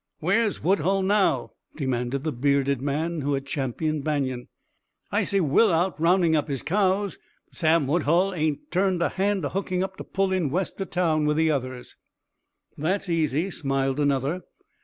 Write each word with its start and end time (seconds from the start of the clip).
"Where's 0.19 0.63
Woodhull 0.63 1.03
now?" 1.03 1.51
demanded 1.75 2.23
the 2.23 2.31
bearded 2.31 2.81
man 2.81 3.21
who 3.21 3.33
had 3.33 3.45
championed 3.45 4.03
Banion. 4.03 4.47
"I 5.11 5.21
see 5.21 5.39
Will 5.39 5.71
out 5.71 5.99
rounding 6.01 6.35
up 6.35 6.47
his 6.47 6.63
cows, 6.63 7.19
but 7.45 7.55
Sam 7.57 7.85
Woodhull 7.85 8.33
ain't 8.33 8.71
turned 8.71 8.99
a 9.03 9.09
hand 9.09 9.43
to 9.43 9.49
hooking 9.49 9.83
up 9.83 9.97
to 9.97 10.03
pull 10.03 10.33
in 10.33 10.49
west 10.49 10.81
o' 10.81 10.85
town 10.85 11.27
with 11.27 11.37
the 11.37 11.51
others." 11.51 11.97
"That's 12.75 13.09
easy," 13.09 13.51
smiled 13.51 13.99
another. 13.99 14.41